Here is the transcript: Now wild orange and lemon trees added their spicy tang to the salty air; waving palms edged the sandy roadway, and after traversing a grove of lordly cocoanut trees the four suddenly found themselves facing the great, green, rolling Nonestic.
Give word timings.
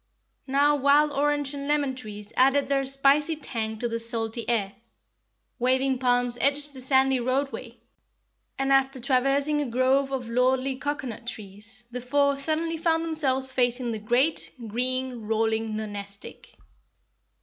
Now 0.47 0.75
wild 0.77 1.11
orange 1.11 1.53
and 1.53 1.67
lemon 1.67 1.93
trees 1.95 2.33
added 2.35 2.69
their 2.69 2.85
spicy 2.85 3.35
tang 3.35 3.77
to 3.77 3.87
the 3.87 3.99
salty 3.99 4.49
air; 4.49 4.73
waving 5.59 5.99
palms 5.99 6.39
edged 6.41 6.73
the 6.73 6.81
sandy 6.81 7.19
roadway, 7.19 7.77
and 8.57 8.73
after 8.73 8.99
traversing 8.99 9.61
a 9.61 9.69
grove 9.69 10.09
of 10.09 10.27
lordly 10.27 10.75
cocoanut 10.75 11.27
trees 11.27 11.83
the 11.91 12.01
four 12.01 12.39
suddenly 12.39 12.77
found 12.77 13.05
themselves 13.05 13.51
facing 13.51 13.91
the 13.91 13.99
great, 13.99 14.51
green, 14.65 15.27
rolling 15.27 15.75
Nonestic. 15.75 16.55